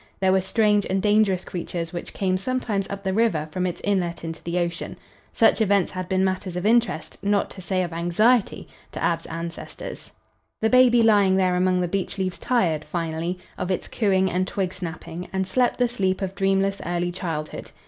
There 0.19 0.31
were 0.31 0.41
strange 0.41 0.87
and 0.89 0.99
dangerous 0.99 1.45
creatures 1.45 1.93
which 1.93 2.11
came 2.11 2.35
sometimes 2.35 2.89
up 2.89 3.03
the 3.03 3.13
river 3.13 3.47
from 3.51 3.67
its 3.67 3.79
inlet 3.83 4.23
into 4.23 4.41
the 4.43 4.57
ocean. 4.57 4.97
Such 5.31 5.61
events 5.61 5.91
had 5.91 6.09
been 6.09 6.23
matters 6.25 6.55
of 6.55 6.65
interest, 6.65 7.19
not 7.23 7.51
to 7.51 7.61
say 7.61 7.83
of 7.83 7.93
anxiety, 7.93 8.67
to 8.93 9.03
Ab's 9.03 9.27
ancestors. 9.27 10.09
The 10.59 10.71
baby 10.71 11.03
lying 11.03 11.35
there 11.35 11.53
among 11.55 11.81
the 11.81 11.87
beech 11.87 12.17
leaves 12.17 12.39
tired, 12.39 12.83
finally, 12.83 13.37
of 13.59 13.69
its 13.69 13.87
cooing 13.87 14.31
and 14.31 14.47
twig 14.47 14.73
snapping 14.73 15.27
and 15.31 15.45
slept 15.45 15.77
the 15.77 15.87
sleep 15.87 16.23
of 16.23 16.33
dreamless 16.33 16.81
early 16.83 17.11
childhood. 17.11 17.69